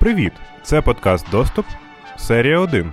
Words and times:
Привіт! 0.00 0.32
Це 0.62 0.82
подкаст 0.82 1.30
Доступ, 1.30 1.66
серія 2.16 2.60
1. 2.60 2.92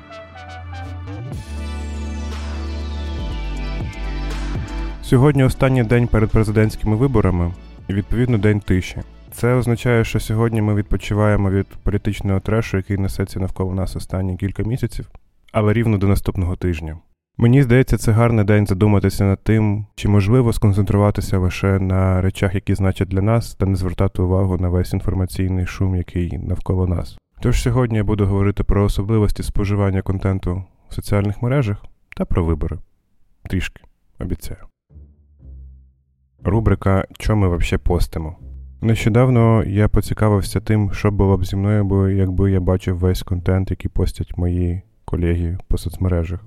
Сьогодні 5.04 5.44
останній 5.44 5.84
день 5.84 6.08
перед 6.08 6.30
президентськими 6.30 6.96
виборами 6.96 7.54
і 7.88 7.94
відповідно 7.94 8.38
день 8.38 8.60
тиші. 8.60 8.98
Це 9.32 9.54
означає, 9.54 10.04
що 10.04 10.20
сьогодні 10.20 10.62
ми 10.62 10.76
відпочиваємо 10.76 11.50
від 11.50 11.68
політичного 11.68 12.40
трешу, 12.40 12.78
який 12.78 12.98
несеться 12.98 13.40
навколо 13.40 13.74
нас 13.74 13.96
останні 13.96 14.38
кілька 14.38 14.64
місяців, 14.64 15.10
але 15.52 15.74
рівно 15.74 15.98
до 15.98 16.08
наступного 16.08 16.56
тижня. 16.56 16.98
Мені 17.40 17.64
здається, 17.64 17.98
це 17.98 18.12
гарний 18.12 18.46
день 18.46 18.68
задуматися 18.68 19.24
над 19.24 19.44
тим, 19.44 19.86
чи 19.96 20.08
можливо 20.08 20.54
сконцентруватися 20.54 21.38
лише 21.38 21.80
на 21.80 22.22
речах, 22.22 22.56
які 22.56 22.76
значать 22.76 23.08
для 23.08 23.22
нас, 23.22 23.56
та 23.56 23.66
не 23.66 23.76
звертати 23.76 24.22
увагу 24.22 24.58
на 24.58 24.70
весь 24.70 24.94
інформаційний 24.94 25.66
шум, 25.66 25.96
який 25.96 26.38
навколо 26.38 26.88
нас. 26.88 27.18
Тож 27.40 27.62
сьогодні 27.62 27.98
я 27.98 28.04
буду 28.04 28.26
говорити 28.26 28.64
про 28.64 28.84
особливості 28.84 29.44
споживання 29.44 30.02
контенту 30.02 30.64
в 30.90 30.94
соціальних 30.94 31.42
мережах 31.42 31.86
та 32.16 32.26
про 32.26 32.46
вибори. 32.46 32.78
Трішки 33.50 33.82
обіцяю. 34.20 34.60
Рубрика 36.44 37.06
Що 37.20 37.36
ми 37.36 37.58
взагалі 37.58 37.82
постимо. 37.84 38.36
Нещодавно 38.82 39.64
я 39.64 39.88
поцікавився 39.88 40.60
тим, 40.60 40.92
що 40.92 41.12
було 41.12 41.38
б 41.38 41.46
зі 41.46 41.56
мною, 41.56 42.18
якби 42.18 42.52
я 42.52 42.60
бачив 42.60 42.98
весь 42.98 43.24
контент, 43.24 43.72
який 43.72 43.92
постять 43.92 44.38
мої 44.38 44.82
колеги 45.06 45.58
по 45.68 45.78
соцмережах. 45.78 46.40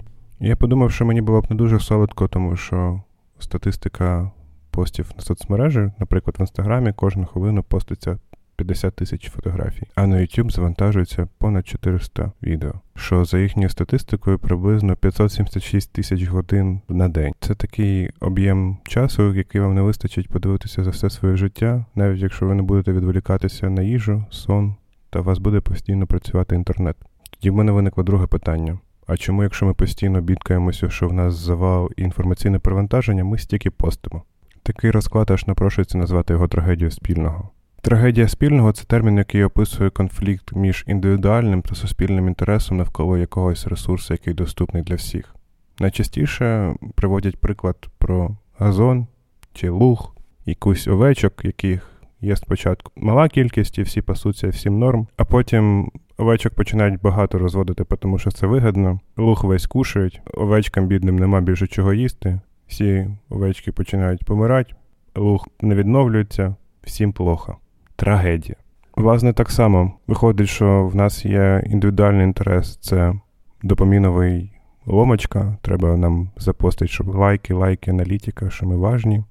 Я 0.42 0.56
подумав, 0.56 0.92
що 0.92 1.04
мені 1.04 1.20
було 1.20 1.40
б 1.40 1.46
не 1.50 1.56
дуже 1.56 1.80
солодко, 1.80 2.28
тому 2.28 2.56
що 2.56 3.02
статистика 3.38 4.30
постів 4.70 5.10
на 5.16 5.22
соцмережі, 5.22 5.90
наприклад, 5.98 6.36
в 6.38 6.40
інстаграмі 6.40 6.92
кожну 6.92 7.26
хвилину 7.26 7.62
поститься 7.62 8.18
50 8.56 8.94
тисяч 8.94 9.30
фотографій, 9.30 9.86
а 9.94 10.06
на 10.06 10.16
YouTube 10.16 10.50
завантажується 10.50 11.28
понад 11.38 11.68
400 11.68 12.32
відео, 12.42 12.72
що 12.96 13.24
за 13.24 13.38
їхньою 13.38 13.68
статистикою 13.68 14.38
приблизно 14.38 14.96
576 14.96 15.92
тисяч 15.92 16.24
годин 16.24 16.80
на 16.88 17.08
день. 17.08 17.32
Це 17.40 17.54
такий 17.54 18.10
об'єм 18.20 18.78
часу, 18.84 19.34
який 19.34 19.60
вам 19.60 19.74
не 19.74 19.82
вистачить 19.82 20.28
подивитися 20.28 20.84
за 20.84 20.90
все 20.90 21.10
своє 21.10 21.36
життя, 21.36 21.84
навіть 21.94 22.22
якщо 22.22 22.46
ви 22.46 22.54
не 22.54 22.62
будете 22.62 22.92
відволікатися 22.92 23.70
на 23.70 23.82
їжу, 23.82 24.24
сон, 24.30 24.74
та 25.10 25.20
у 25.20 25.22
вас 25.22 25.38
буде 25.38 25.60
постійно 25.60 26.06
працювати 26.06 26.54
інтернет. 26.54 26.96
Тоді 27.30 27.50
в 27.50 27.54
мене 27.54 27.72
виникло 27.72 28.02
друге 28.02 28.26
питання. 28.26 28.78
А 29.12 29.16
чому, 29.16 29.42
якщо 29.42 29.66
ми 29.66 29.74
постійно 29.74 30.20
бідкаємося, 30.20 30.90
що 30.90 31.08
в 31.08 31.12
нас 31.12 31.34
завал 31.34 31.90
інформаційне 31.96 32.58
перевантаження, 32.58 33.24
ми 33.24 33.38
стільки 33.38 33.70
постимо? 33.70 34.22
Такий 34.62 34.90
розклад 34.90 35.30
аж 35.30 35.46
напрошується 35.46 35.98
назвати 35.98 36.32
його 36.32 36.48
трагедією 36.48 36.90
спільного. 36.90 37.50
Трагедія 37.82 38.28
спільного 38.28 38.72
це 38.72 38.84
термін, 38.84 39.18
який 39.18 39.44
описує 39.44 39.90
конфлікт 39.90 40.52
між 40.52 40.84
індивідуальним 40.86 41.62
та 41.62 41.74
суспільним 41.74 42.28
інтересом 42.28 42.76
навколо 42.76 43.18
якогось 43.18 43.66
ресурсу, 43.66 44.14
який 44.14 44.34
доступний 44.34 44.82
для 44.82 44.94
всіх. 44.94 45.34
Найчастіше 45.80 46.74
приводять 46.94 47.36
приклад 47.36 47.76
про 47.98 48.36
газон 48.58 49.06
чи 49.54 49.68
луг, 49.68 50.16
якусь 50.46 50.88
овечок, 50.88 51.44
яких 51.44 51.90
є 52.20 52.36
спочатку 52.36 52.92
мала 52.96 53.28
кількість, 53.28 53.78
і 53.78 53.82
всі 53.82 54.02
пасуться 54.02 54.48
всім 54.48 54.78
норм, 54.78 55.06
а 55.16 55.24
потім 55.24 55.90
овечок 56.20 56.54
починають 56.54 57.00
багато 57.00 57.38
розводити, 57.38 57.84
тому 57.84 58.18
що 58.18 58.30
це 58.30 58.46
вигідно. 58.46 59.00
Луг 59.16 59.44
весь 59.44 59.66
кушають, 59.66 60.22
овечкам 60.34 60.86
бідним 60.86 61.18
нема 61.18 61.40
більше 61.40 61.66
чого 61.66 61.92
їсти. 61.92 62.40
Всі 62.66 63.08
овечки 63.28 63.72
починають 63.72 64.24
помирати, 64.24 64.74
луг 65.16 65.48
не 65.60 65.74
відновлюється, 65.74 66.54
всім 66.82 67.12
плохо. 67.12 67.56
Трагедія. 67.96 68.56
Власне, 68.96 69.32
так 69.32 69.50
само 69.50 69.92
виходить, 70.06 70.48
що 70.48 70.86
в 70.86 70.96
нас 70.96 71.24
є 71.24 71.62
індивідуальний 71.66 72.24
інтерес, 72.24 72.76
це 72.76 73.14
допоміновий 73.62 74.52
ломочка. 74.86 75.56
Треба 75.62 75.96
нам 75.96 76.30
запостити, 76.36 76.88
щоб 76.88 77.14
лайки, 77.14 77.54
лайки, 77.54 77.90
аналітика, 77.90 78.50
що 78.50 78.66
ми 78.66 78.76
важні. 78.76 79.24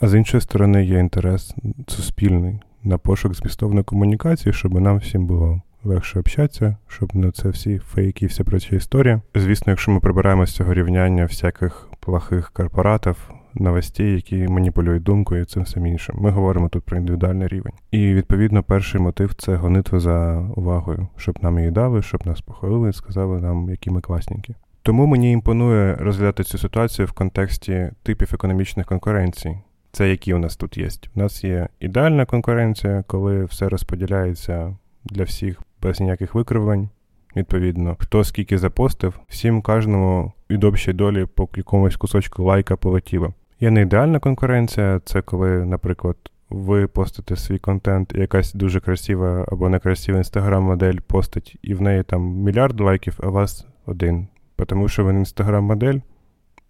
А 0.00 0.08
з 0.08 0.14
іншої 0.14 0.40
сторони, 0.40 0.84
є 0.84 0.98
інтерес 0.98 1.54
суспільний 1.86 2.60
на 2.84 2.98
пошук 2.98 3.34
змістовної 3.34 3.84
комунікації, 3.84 4.52
щоб 4.52 4.80
нам 4.80 4.96
всім 4.96 5.26
було 5.26 5.62
легше 5.86 6.18
общатися, 6.18 6.76
щоб 6.88 7.16
не 7.16 7.30
це 7.30 7.48
всі 7.48 7.78
фейки, 7.78 8.26
вся 8.26 8.44
проча 8.44 8.76
історія. 8.76 9.20
Звісно, 9.34 9.70
якщо 9.70 9.90
ми 9.90 10.00
прибираємо 10.00 10.46
з 10.46 10.54
цього 10.54 10.74
рівняння 10.74 11.24
всяких 11.24 11.88
плохих 12.00 12.50
корпоратів, 12.50 13.30
новостей, 13.54 14.14
які 14.14 14.48
маніпулюють 14.48 15.02
думкою 15.02 15.42
і 15.42 15.44
цим 15.44 15.62
всім 15.62 15.86
іншим. 15.86 16.16
Ми 16.18 16.30
говоримо 16.30 16.68
тут 16.68 16.84
про 16.84 16.96
індивідуальний 16.96 17.48
рівень. 17.48 17.72
І 17.90 18.14
відповідно 18.14 18.62
перший 18.62 19.00
мотив 19.00 19.34
це 19.34 19.54
гонитва 19.54 20.00
за 20.00 20.38
увагою, 20.56 21.08
щоб 21.16 21.38
нам 21.42 21.58
її 21.58 21.70
дали, 21.70 22.02
щоб 22.02 22.26
нас 22.26 22.40
похвалили 22.40 22.90
і 22.90 22.92
сказали 22.92 23.40
нам, 23.40 23.70
які 23.70 23.90
ми 23.90 24.00
класненькі. 24.00 24.54
Тому 24.82 25.06
мені 25.06 25.32
імпонує 25.32 25.94
розглядати 25.94 26.44
цю 26.44 26.58
ситуацію 26.58 27.06
в 27.06 27.12
контексті 27.12 27.90
типів 28.02 28.30
економічних 28.34 28.86
конкуренцій. 28.86 29.58
Це 29.92 30.08
які 30.08 30.34
у 30.34 30.38
нас 30.38 30.56
тут 30.56 30.78
є. 30.78 30.88
У 31.14 31.20
нас 31.20 31.44
є 31.44 31.68
ідеальна 31.80 32.24
конкуренція, 32.26 33.04
коли 33.06 33.44
все 33.44 33.68
розподіляється 33.68 34.76
для 35.04 35.24
всіх 35.24 35.62
без 35.82 36.00
ніяких 36.00 36.34
викривлень. 36.34 36.88
Відповідно, 37.36 37.96
хто 37.98 38.24
скільки 38.24 38.58
запостив, 38.58 39.20
всім 39.28 39.62
кожному 39.62 40.32
від 40.50 40.64
общої 40.64 40.96
долі 40.96 41.26
по 41.34 41.48
якомусь 41.56 41.96
кусочку 41.96 42.44
лайка 42.44 42.76
полетіло. 42.76 43.34
Є 43.60 43.70
не 43.70 43.80
ідеальна 43.80 44.18
конкуренція, 44.18 45.00
це 45.04 45.22
коли, 45.22 45.64
наприклад, 45.64 46.16
ви 46.50 46.86
постите 46.86 47.36
свій 47.36 47.58
контент, 47.58 48.12
і 48.14 48.20
якась 48.20 48.54
дуже 48.54 48.80
красива 48.80 49.44
або 49.48 49.68
некрасива 49.68 50.18
інстаграм-модель 50.18 50.98
постить, 51.06 51.56
і 51.62 51.74
в 51.74 51.82
неї 51.82 52.02
там 52.02 52.22
мільярд 52.22 52.80
лайків, 52.80 53.18
а 53.22 53.28
у 53.28 53.32
вас 53.32 53.66
один. 53.86 54.28
Тому 54.66 54.88
що 54.88 55.08
він 55.08 55.18
інстаграм-модель, 55.18 56.00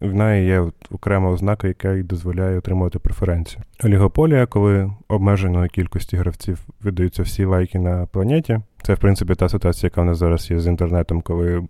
в 0.01 0.15
неї 0.15 0.47
є 0.47 0.65
окрема 0.91 1.31
ознака, 1.31 1.69
яка 1.69 1.95
їй 1.95 2.03
дозволяє 2.03 2.59
отримувати 2.59 2.99
преференцію. 2.99 3.63
Олігополія, 3.85 4.47
коли 4.47 4.91
обмеженої 5.09 5.69
кількості 5.69 6.17
гравців 6.17 6.59
видаються 6.83 7.23
всі 7.23 7.45
лайки 7.45 7.79
на 7.79 8.07
планеті. 8.07 8.61
Це, 8.83 8.95
в 8.95 8.99
принципі, 8.99 9.35
та 9.35 9.49
ситуація, 9.49 9.87
яка 9.87 10.03
в 10.03 10.05
нас 10.05 10.19
зараз 10.19 10.51
є 10.51 10.59
з 10.61 10.67
інтернетом, 10.67 11.21
коли 11.21 11.63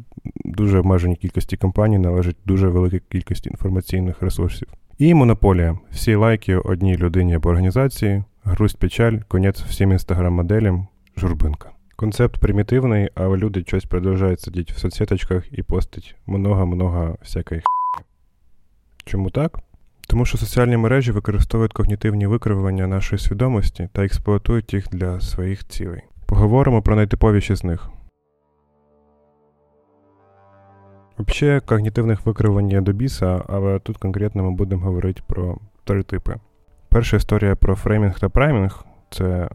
дуже 0.44 0.78
обмежені 0.78 1.16
кількості 1.16 1.56
компаній 1.56 1.98
належить 1.98 2.36
дуже 2.46 2.68
велика 2.68 2.98
кількість 3.08 3.46
інформаційних 3.46 4.22
ресурсів. 4.22 4.68
І 4.98 5.14
монополія. 5.14 5.78
Всі 5.90 6.14
лайки 6.14 6.56
одній 6.56 6.96
людині 6.96 7.34
або 7.34 7.48
організації, 7.48 8.22
грусть 8.44 8.78
печаль, 8.78 9.18
конець 9.28 9.60
всім 9.62 9.92
інстаграм-моделям, 9.92 10.86
журбинка. 11.16 11.70
Концепт 11.96 12.40
примітивний, 12.40 13.08
але 13.14 13.36
люди 13.36 13.64
щось 13.66 13.84
продовжують 13.84 14.40
сидіти 14.40 14.72
в 14.72 14.78
соцсеточках 14.78 15.58
і 15.58 15.62
постить 15.62 16.16
много-много 16.26 17.16
всякої 17.22 17.62
Чому 19.06 19.30
так? 19.30 19.58
Тому 20.08 20.24
що 20.24 20.38
соціальні 20.38 20.76
мережі 20.76 21.12
використовують 21.12 21.72
когнітивні 21.72 22.26
викривлення 22.26 22.86
нашої 22.86 23.18
свідомості 23.18 23.88
та 23.92 24.04
експлуатують 24.04 24.74
їх 24.74 24.88
для 24.88 25.20
своїх 25.20 25.68
цілей. 25.68 26.02
Поговоримо 26.26 26.82
про 26.82 26.96
найтиповіші 26.96 27.54
з 27.54 27.64
них. 27.64 27.90
Взагалі, 31.18 31.60
когнітивних 31.60 32.26
викривлень 32.26 32.70
є 32.70 32.80
до 32.80 32.92
біса, 32.92 33.44
але 33.48 33.78
тут 33.78 33.96
конкретно 33.96 34.42
ми 34.42 34.50
будемо 34.50 34.82
говорити 34.82 35.22
про 35.26 35.58
три 35.84 36.02
типи. 36.02 36.34
Перша 36.88 37.16
історія 37.16 37.56
про 37.56 37.74
фреймінг 37.74 38.20
та 38.20 38.28
праймінг 38.28 38.84
це 39.10 39.48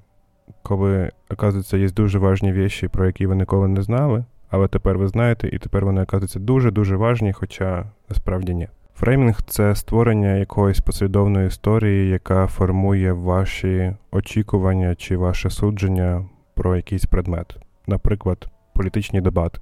коли, 0.64 1.12
оказується, 1.30 1.78
є 1.78 1.90
дуже 1.90 2.20
важні 2.20 2.54
речі, 2.54 2.88
про 2.88 3.06
які 3.06 3.28
ви 3.28 3.36
ніколи 3.36 3.68
не 3.68 3.82
знали, 3.82 4.26
але 4.50 4.68
тепер 4.68 4.98
ви 4.98 5.08
знаєте, 5.08 5.48
і 5.48 5.58
тепер 5.58 5.86
вони 5.86 6.02
оказуються 6.02 6.40
дуже-дуже 6.40 6.96
важні, 6.96 7.34
хоча 7.34 7.86
насправді 8.10 8.54
ні. 8.54 8.68
Фреймінг 8.96 9.42
це 9.42 9.76
створення 9.76 10.36
якоїсь 10.36 10.80
послідовної 10.80 11.48
історії, 11.48 12.10
яка 12.10 12.48
формує 12.48 13.14
ваші 13.14 13.96
очікування 14.12 14.96
чи 14.96 15.18
ваше 15.18 15.50
судження 15.50 16.26
про 16.56 16.76
якийсь 16.76 17.06
предмет, 17.06 17.58
наприклад, 17.88 18.48
політичні 18.74 19.22
дебати. 19.22 19.60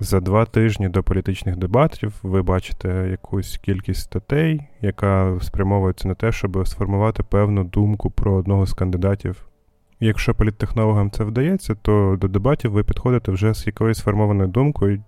За 0.00 0.20
два 0.20 0.44
тижні 0.44 0.88
до 0.88 1.02
політичних 1.02 1.56
дебатів 1.56 2.14
ви 2.22 2.42
бачите 2.42 3.08
якусь 3.10 3.56
кількість 3.56 4.00
статей, 4.00 4.60
яка 4.80 5.38
спрямовується 5.40 6.08
на 6.08 6.14
те, 6.14 6.32
щоб 6.32 6.68
сформувати 6.68 7.22
певну 7.22 7.64
думку 7.64 8.10
про 8.10 8.34
одного 8.34 8.66
з 8.66 8.74
кандидатів. 8.74 9.48
Якщо 10.00 10.34
політтехнологам 10.34 11.10
це 11.10 11.24
вдається, 11.24 11.74
то 11.74 12.16
до 12.20 12.28
дебатів 12.28 12.70
ви 12.70 12.84
підходите 12.84 13.32
вже 13.32 13.54
з 13.54 13.66
якоюсь 13.66 13.98
сформованою 13.98 14.48
думкою, 14.48 15.02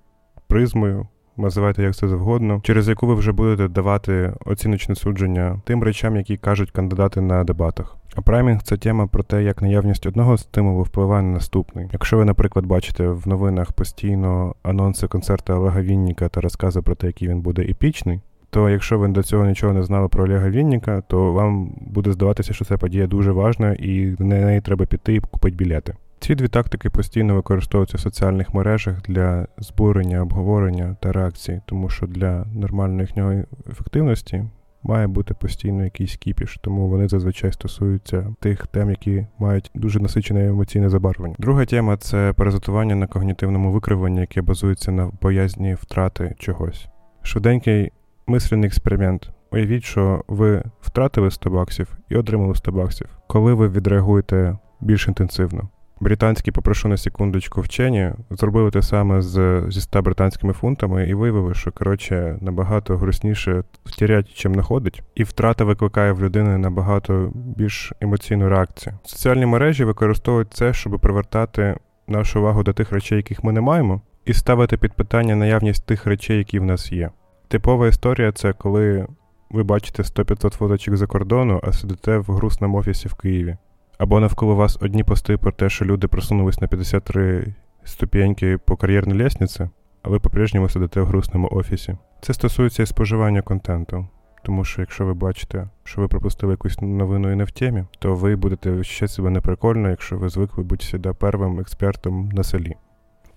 призмою, 0.47 1.09
називайте 1.37 1.83
як 1.83 1.97
це 1.97 2.09
завгодно, 2.09 2.61
через 2.63 2.89
яку 2.89 3.07
ви 3.07 3.15
вже 3.15 3.33
будете 3.33 3.69
давати 3.69 4.33
оціночне 4.45 4.95
судження 4.95 5.61
тим 5.65 5.83
речам, 5.83 6.17
які 6.17 6.37
кажуть 6.37 6.71
кандидати 6.71 7.21
на 7.21 7.45
дебатах. 7.45 7.97
А 8.17 8.21
праймінг 8.23 8.63
це 8.63 8.77
тема 8.77 9.07
про 9.07 9.23
те, 9.23 9.43
як 9.43 9.63
наявність 9.63 10.07
одного 10.07 10.39
стимулу 10.39 10.83
впливає 10.83 11.23
на 11.23 11.31
наступний. 11.31 11.89
Якщо 11.93 12.17
ви, 12.17 12.25
наприклад, 12.25 12.67
бачите 12.67 13.09
в 13.09 13.29
новинах 13.29 13.73
постійно 13.73 14.55
анонси 14.63 15.07
концерту 15.07 15.53
Олега 15.53 15.81
Вінніка 15.81 16.29
та 16.29 16.41
розкази 16.41 16.83
про 16.83 16.95
те, 16.95 17.07
який 17.07 17.29
він 17.29 17.41
буде 17.41 17.63
епічний, 17.63 18.21
то 18.51 18.71
якщо 18.71 18.99
ви 18.99 19.09
до 19.09 19.23
цього 19.23 19.47
нічого 19.47 19.73
не 19.73 19.83
знали 19.83 20.09
про 20.09 20.25
Олега 20.25 20.51
Вінніка, 20.51 21.01
то 21.01 21.33
вам 21.33 21.75
буде 21.81 22.13
здаватися, 22.13 22.53
що 22.53 22.65
ця 22.65 22.79
подія 22.79 23.07
дуже 23.07 23.33
важна 23.33 23.73
і 23.73 24.17
на 24.19 24.41
неї 24.41 24.61
треба 24.61 24.87
піти 24.87 25.15
і 25.15 25.21
купити 25.21 25.57
білети. 25.57 25.95
Ці 26.25 26.35
дві 26.35 26.49
тактики 26.49 26.91
постійно 26.91 27.35
використовуються 27.35 27.97
в 27.97 28.01
соціальних 28.01 28.55
мережах 28.55 29.03
для 29.03 29.47
збурення, 29.59 30.23
обговорення 30.23 30.97
та 31.01 31.13
реакції, 31.13 31.61
тому 31.67 31.89
що 31.89 32.07
для 32.07 32.45
нормальної 32.45 33.01
їхньої 33.01 33.45
ефективності 33.71 34.45
має 34.83 35.07
бути 35.07 35.35
постійно 35.35 35.85
якийсь 35.85 36.17
кіпіш, 36.17 36.59
тому 36.63 36.89
вони 36.89 37.09
зазвичай 37.09 37.53
стосуються 37.53 38.35
тих 38.41 38.67
тем, 38.67 38.91
які 38.91 39.27
мають 39.39 39.71
дуже 39.75 40.01
насичене 40.01 40.49
емоційне 40.49 40.89
забарвлення. 40.91 41.35
Друга 41.39 41.65
тема 41.65 41.97
це 41.97 42.33
паразитування 42.33 42.95
на 42.95 43.07
когнітивному 43.07 43.73
викривленні, 43.73 44.21
яке 44.21 44.43
базується 44.43 44.93
на 44.93 45.11
боязні 45.23 45.75
втрати 45.75 46.35
чогось. 46.39 46.89
Швиденький 47.23 47.93
мислений 48.27 48.67
експеримент. 48.67 49.31
Уявіть, 49.53 49.85
що 49.85 50.25
ви 50.29 50.63
втратили 50.81 51.31
100 51.31 51.51
баксів 51.51 51.99
і 52.09 52.17
отримали 52.17 52.55
100 52.55 52.73
баксів. 52.73 53.09
Коли 53.27 53.55
ви 53.55 53.69
відреагуєте 53.69 54.59
більш 54.81 55.09
інтенсивно? 55.09 55.69
Британські, 56.01 56.51
попрошу 56.51 56.89
на 56.89 56.97
секундочку, 56.97 57.61
вчені 57.61 58.13
зробили 58.31 58.71
те 58.71 58.83
саме 58.83 59.23
з, 59.23 59.65
зі 59.69 59.81
100 59.81 60.03
британськими 60.03 60.53
фунтами 60.53 61.09
і 61.09 61.15
виявили, 61.15 61.55
що 61.55 61.73
коротше 61.73 62.39
набагато 62.41 62.97
грустніше 62.97 63.63
втірять, 63.85 64.35
чим 64.35 64.53
находить, 64.53 65.03
і 65.15 65.25
втрата 65.25 65.65
викликає 65.65 66.13
в 66.13 66.23
людини 66.23 66.59
набагато 66.59 67.33
більш 67.35 67.93
емоційну 68.01 68.49
реакцію. 68.49 68.99
Соціальні 69.05 69.47
мережі 69.47 69.85
використовують 69.85 70.55
це, 70.55 70.73
щоб 70.73 71.01
привертати 71.01 71.77
нашу 72.09 72.41
увагу 72.41 72.63
до 72.63 72.73
тих 72.73 72.93
речей, 72.93 73.17
яких 73.17 73.45
ми 73.45 73.53
не 73.53 73.61
маємо, 73.61 74.01
і 74.25 74.33
ставити 74.33 74.77
під 74.77 74.93
питання 74.93 75.37
наявність 75.37 75.87
тих 75.87 76.07
речей, 76.07 76.39
які 76.39 76.59
в 76.59 76.65
нас 76.65 76.93
є. 76.93 77.11
Типова 77.49 77.89
історія 77.89 78.33
це 78.33 78.53
коли 78.53 79.07
ви 79.51 79.63
бачите 79.63 80.03
100-500 80.03 80.57
фоточок 80.57 80.97
за 80.97 81.07
кордону, 81.07 81.61
а 81.63 81.73
сидите 81.73 82.19
в 82.19 82.25
грустному 82.25 82.79
офісі 82.79 83.09
в 83.09 83.15
Києві. 83.15 83.57
Або 83.99 84.21
навколо 84.21 84.55
вас 84.55 84.79
одні 84.81 85.05
пости 85.05 85.37
про 85.37 85.53
те, 85.53 85.69
що 85.69 85.85
люди 85.85 86.09
просунулись 86.09 86.61
на 86.61 86.69
53 86.69 87.55
ступеньки 87.85 88.59
по 88.59 88.77
кар'єрній 88.77 89.15
лестниці, 89.15 89.69
а 90.03 90.09
ви 90.09 90.21
по-прежньому 90.21 90.69
сидите 90.69 91.01
в 91.01 91.07
грустному 91.07 91.49
офісі. 91.53 91.97
Це 92.21 92.35
стосується 92.35 92.83
і 92.83 92.87
споживання 92.87 93.43
контенту. 93.43 94.07
Тому 94.45 94.65
що 94.65 94.81
якщо 94.81 95.07
ви 95.07 95.15
бачите, 95.15 95.69
що 95.85 96.01
ви 96.01 96.09
пропустили 96.09 96.53
якусь 96.53 96.81
новину 96.81 97.33
і 97.33 97.35
не 97.35 97.45
в 97.45 97.51
темі, 97.51 97.85
то 97.99 98.15
ви 98.15 98.37
будете 98.37 98.85
ще 98.85 99.09
себе 99.09 99.31
неприкольно, 99.31 99.91
якщо 99.91 100.19
ви 100.19 100.29
звикли 100.29 100.65
бути 100.65 100.85
сюди 100.85 101.13
первим 101.13 101.61
експертом 101.61 102.29
на 102.29 102.43
селі. 102.43 102.77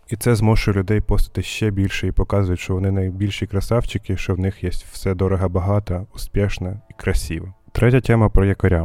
І 0.10 0.16
це 0.16 0.36
змушує 0.36 0.78
людей 0.78 1.02
постити 1.02 1.42
ще 1.42 1.72
більше 1.72 2.08
і 2.08 2.12
показують, 2.12 2.60
що 2.60 2.74
вони 2.74 2.92
найбільші 2.92 3.48
красавчики, 3.48 4.18
що 4.18 4.36
в 4.36 4.40
них 4.40 4.64
є 4.64 4.70
все 4.70 5.14
дорого, 5.14 5.50
багато, 5.50 6.08
успішне 6.16 6.82
і 6.90 6.94
красиво. 6.94 7.54
Третя 7.72 8.02
тема 8.02 8.30
про 8.30 8.46
якоря. 8.46 8.84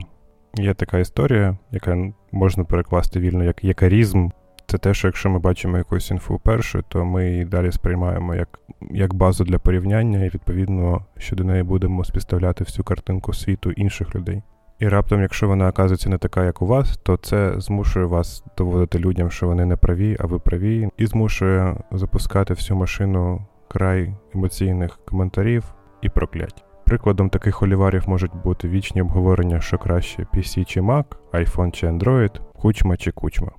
Є 0.55 0.75
така 0.75 0.99
історія, 0.99 1.57
яка 1.71 2.13
можна 2.33 2.65
перекласти 2.65 3.21
вільно 3.21 3.45
як 3.45 3.65
якарізм. 3.65 4.29
Це 4.67 4.79
те, 4.79 4.95
що 4.95 5.09
якщо 5.09 5.31
ми 5.31 5.39
бачимо 5.39 5.79
якусь 5.79 6.11
інфу 6.11 6.41
першу, 6.45 6.83
то 6.89 7.05
ми 7.05 7.31
її 7.31 7.45
далі 7.45 7.73
сприймаємо 7.73 8.35
як 8.35 8.59
як 8.91 9.15
базу 9.15 9.45
для 9.45 9.59
порівняння, 9.59 10.25
і 10.25 10.29
відповідно 10.29 11.05
що 11.19 11.37
до 11.37 11.45
неї 11.45 11.63
будемо 11.63 12.05
співставляти 12.05 12.65
всю 12.65 12.85
картинку 12.85 13.33
світу 13.33 13.71
інших 13.71 14.15
людей. 14.15 14.43
І 14.79 14.89
раптом, 14.89 15.21
якщо 15.21 15.49
вона 15.49 15.69
оказується 15.69 16.11
не 16.11 16.19
така, 16.19 16.45
як 16.45 16.63
у 16.63 16.67
вас, 16.67 16.97
то 16.97 17.17
це 17.17 17.55
змушує 17.57 18.07
вас 18.07 18.45
доводити 18.59 18.99
людям, 18.99 19.31
що 19.31 19.47
вони 19.47 19.65
не 19.65 19.77
праві, 19.77 20.17
а 20.21 20.27
ви 20.27 20.39
праві, 20.39 20.89
і 20.97 21.07
змушує 21.07 21.77
запускати 21.91 22.55
всю 22.55 22.79
машину 22.79 23.47
край 23.69 24.15
емоційних 24.35 24.99
коментарів 25.05 25.65
і 26.03 26.09
проклять. 26.09 26.65
Прикладом 26.85 27.29
таких 27.29 27.63
оліварів 27.63 28.09
можуть 28.09 28.35
бути 28.45 28.69
вічні 28.69 29.03
обговорення, 29.03 29.61
що 29.61 29.79
краще 29.79 30.27
PC 30.35 30.65
чи 30.65 30.81
Mac, 30.81 31.05
iPhone 31.33 31.71
чи 31.71 31.87
Android, 31.87 32.41
кучма 32.53 32.97
чи 32.97 33.11
кучма. 33.13 33.51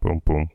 Пум-пум. 0.00 0.48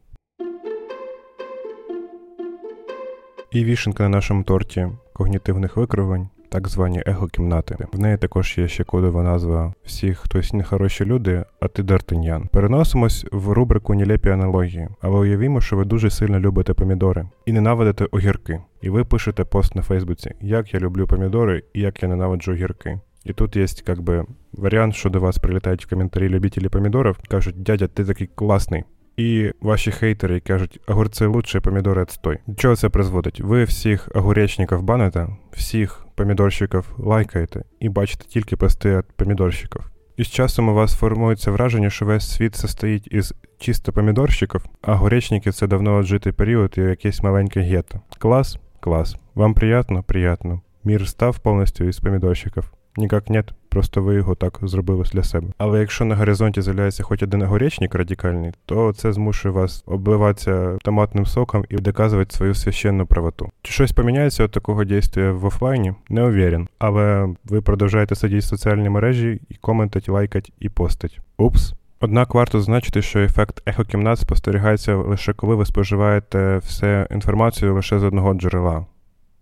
І 3.52 3.64
вішенка 3.64 4.04
на 4.04 4.10
нашому 4.10 4.44
торті 4.44 4.88
когнітивних 5.14 5.78
викривлень 5.78 6.30
так 6.50 6.68
звані 6.68 7.04
его-кімнати. 7.06 7.78
В 7.94 8.00
неї 8.00 8.18
також 8.18 8.58
є 8.58 8.68
ще 8.68 8.84
кодова 8.84 9.24
назва 9.24 9.74
всіх 9.84 10.20
хтось 10.20 10.54
нехороші 10.54 11.06
люди, 11.06 11.44
а 11.60 11.68
ти 11.68 11.84
Д'Артиньян. 11.84 12.48
Переносимось 12.48 13.26
в 13.32 13.52
рубрику 13.52 13.94
Нілепі 13.94 14.30
аналогії, 14.30 14.88
але 15.02 15.20
уявімо, 15.20 15.62
що 15.62 15.78
ви 15.78 15.86
дуже 15.86 16.10
сильно 16.10 16.40
любите 16.40 16.74
помідори 16.74 17.28
і 17.46 17.52
ненавидите 17.52 18.08
огірки. 18.12 18.62
І 18.82 18.90
ви 18.90 19.04
пишете 19.04 19.44
пост 19.44 19.76
на 19.76 19.82
Фейсбуці, 19.82 20.32
як 20.42 20.74
я 20.74 20.80
люблю 20.80 21.08
помідори 21.08 21.64
і 21.74 21.82
як 21.82 22.04
я 22.04 22.10
ненавиджу 22.10 22.52
огірки. 22.52 23.00
І 23.26 23.34
тут 23.34 23.56
є 23.56 23.66
как 23.86 24.02
би 24.02 24.26
варіант, 24.54 24.96
що 24.96 25.10
до 25.10 25.20
вас 25.20 25.38
прилітають 25.38 25.86
в 25.86 25.90
коментарі 25.90 26.30
любителі 26.30 26.70
помідорів, 26.70 27.18
кажуть, 27.28 27.64
дядя, 27.64 27.88
ти 27.88 28.06
такий 28.06 28.30
класний. 28.36 28.84
І 29.20 29.52
ваші 29.62 29.92
хейтери 29.92 30.40
кажуть, 30.40 30.80
огурці 30.88 31.26
лучше, 31.26 31.60
помідори 31.60 32.02
отстой. 32.02 32.38
До 32.48 32.56
чого 32.56 32.76
це 32.76 32.90
призводить? 32.90 33.42
Ви 33.42 33.64
всіх 33.64 34.10
огуречників 34.16 34.82
баните, 34.82 35.28
всіх 35.52 36.06
помідорщиків 36.16 36.96
лайкаєте 36.98 37.64
і 37.80 37.90
бачите 37.90 38.26
тільки 38.26 38.56
пости 38.56 38.98
від 38.98 39.06
помідорщиків. 39.16 39.92
І 40.18 40.24
з 40.24 40.28
часом 40.28 40.70
у 40.70 40.74
вас 40.74 40.96
формується 40.96 41.52
враження, 41.52 41.90
що 41.90 42.06
весь 42.06 42.32
світ 42.32 42.56
состоїть 42.56 43.08
із 43.12 43.34
чисто 43.58 43.94
помідорщиків, 43.94 44.66
а 44.82 44.96
горечники 44.96 45.52
це 45.52 45.68
давно 45.68 45.96
отжитий 45.96 46.34
період 46.34 46.74
і 46.78 46.82
якесь 46.82 47.24
маленьке 47.24 47.62
гетто. 47.62 48.02
Клас? 48.20 48.60
Клас. 48.80 49.16
Вам 49.36 49.54
приятно? 49.54 50.04
Приятно. 50.04 50.62
Мір 50.84 51.08
став 51.08 51.40
повністю 51.40 51.84
із 51.84 52.00
помідорщиків. 52.00 52.72
Ніяк 52.98 53.30
нет, 53.30 53.54
просто 53.70 54.02
ви 54.02 54.16
його 54.16 54.36
так 54.36 54.60
зробили 54.62 55.04
для 55.14 55.24
себе. 55.24 55.48
Але 55.58 55.80
якщо 55.80 56.06
на 56.06 56.16
горизонті 56.16 56.62
з'являється 56.62 57.04
хоч 57.04 57.24
один 57.24 57.42
огуречник 57.42 57.96
радикальний, 57.96 58.52
то 58.66 58.94
це 58.94 59.14
змушує 59.14 59.54
вас 59.54 59.84
обливатися 59.86 60.78
томатним 60.84 61.26
соком 61.26 61.66
і 61.70 61.76
доказувати 61.76 62.36
свою 62.36 62.54
священну 62.54 63.06
правоту. 63.06 63.50
Чи 63.62 63.74
щось 63.74 63.92
поміняється 63.92 64.44
від 64.44 64.52
такого 64.52 64.84
дійства 64.84 65.32
в 65.32 65.46
офлайні? 65.46 65.94
Не 66.10 66.24
уверен. 66.24 66.68
Але 66.80 67.36
ви 67.46 67.62
продовжуєте 67.62 68.16
сидіти 68.16 68.40
в 68.40 68.44
соціальній 68.44 68.90
мережі 68.90 69.42
і 69.50 69.56
коментать, 69.56 70.10
лайкать 70.10 70.52
і 70.60 70.70
постить. 70.70 71.20
Упс. 71.38 71.74
Однак 72.02 72.36
варто 72.36 72.60
зазначити, 72.60 73.02
що 73.02 73.20
ефект 73.20 73.62
ехокімнат 73.66 74.20
спостерігається 74.20 74.96
лише 74.96 75.34
коли 75.34 75.56
ви 75.56 75.66
споживаєте 75.66 76.58
все 76.58 77.08
інформацію 77.12 77.76
лише 77.76 78.00
з 78.00 78.04
одного 78.04 78.34
джерела. 78.34 78.86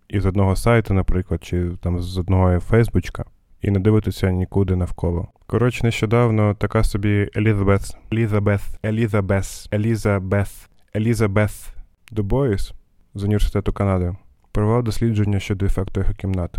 Із 0.08 0.26
одного 0.26 0.56
сайту, 0.56 0.94
наприклад, 0.94 1.44
чи 1.44 1.70
там 1.80 2.00
з 2.00 2.18
одного 2.18 2.60
фейсбучка 2.60 3.24
і 3.62 3.70
не 3.70 3.80
дивитися 3.80 4.30
нікуди 4.30 4.76
навколо. 4.76 5.28
Коротше, 5.46 5.84
нещодавно 5.84 6.54
така 6.54 6.84
собі 6.84 7.30
Елізабет, 7.36 7.96
Елізабет, 8.12 8.60
Елізабет, 8.84 9.68
Елізабет, 9.72 10.68
Елізабет 10.96 11.74
Дубоїс 12.12 12.72
з 13.14 13.24
університету 13.24 13.72
Канади 13.72 14.14
провела 14.52 14.82
дослідження 14.82 15.40
щодо 15.40 15.66
ефекту 15.66 16.00
ехокімнат. 16.00 16.56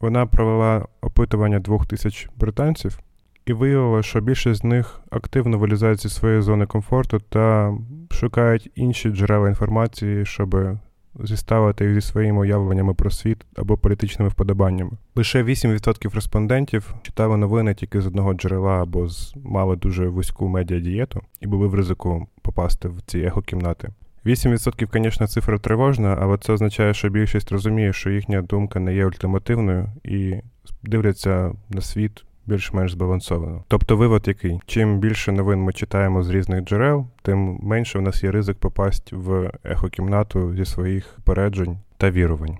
Вона 0.00 0.26
провела 0.26 0.86
опитування 1.00 1.58
двох 1.58 1.86
тисяч 1.86 2.28
британців 2.36 2.98
і 3.46 3.52
виявила, 3.52 4.02
що 4.02 4.20
більшість 4.20 4.60
з 4.60 4.64
них 4.64 5.00
активно 5.10 5.58
вилізають 5.58 6.00
зі 6.00 6.08
своєї 6.08 6.42
зони 6.42 6.66
комфорту 6.66 7.18
та 7.18 7.74
шукають 8.10 8.70
інші 8.74 9.10
джерела 9.10 9.48
інформації, 9.48 10.26
щоб 10.26 10.78
зіставити 11.20 11.84
їх 11.84 11.94
зі 11.94 12.00
своїми 12.00 12.40
уявленнями 12.40 12.94
про 12.94 13.10
світ 13.10 13.46
або 13.56 13.76
політичними 13.76 14.28
вподобаннями. 14.28 14.90
Лише 15.14 15.42
8% 15.42 16.14
респондентів 16.14 16.94
читали 17.02 17.36
новини 17.36 17.74
тільки 17.74 18.00
з 18.00 18.06
одного 18.06 18.34
джерела 18.34 18.82
або 18.82 19.08
з 19.08 19.34
мали 19.44 19.76
дуже 19.76 20.08
вузьку 20.08 20.48
медіадієту 20.48 21.20
і 21.40 21.46
були 21.46 21.66
в 21.68 21.74
ризику 21.74 22.26
попасти 22.42 22.88
в 22.88 23.02
ці 23.06 23.18
ехокімнати. 23.18 23.88
8%, 24.26 24.88
звісно, 24.92 25.26
цифра 25.26 25.58
тривожна, 25.58 26.18
але 26.20 26.38
це 26.38 26.52
означає, 26.52 26.94
що 26.94 27.08
більшість 27.08 27.52
розуміє, 27.52 27.92
що 27.92 28.10
їхня 28.10 28.42
думка 28.42 28.80
не 28.80 28.94
є 28.94 29.06
ультимативною 29.06 29.88
і 30.04 30.34
дивляться 30.82 31.52
на 31.70 31.80
світ 31.80 32.24
більш-менш 32.46 32.92
збалансовано. 32.92 33.64
Тобто 33.68 33.96
вивод 33.96 34.28
який? 34.28 34.60
Чим 34.66 34.98
більше 34.98 35.32
новин 35.32 35.58
ми 35.58 35.72
читаємо 35.72 36.22
з 36.22 36.30
різних 36.30 36.64
джерел, 36.64 37.06
тим 37.22 37.58
менше 37.62 37.98
в 37.98 38.02
нас 38.02 38.24
є 38.24 38.30
ризик 38.30 38.56
попасть 38.58 39.12
в 39.12 39.50
ехокімнату 39.64 40.54
зі 40.54 40.64
своїх 40.64 41.18
переджень 41.24 41.78
та 41.96 42.10
вірувань. 42.10 42.58